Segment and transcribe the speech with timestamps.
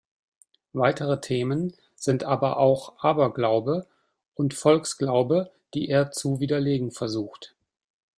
[0.73, 3.85] Weitere Themen sind aber auch Aberglaube
[4.33, 7.53] und Volksglaube, die er zu widerlegen versucht.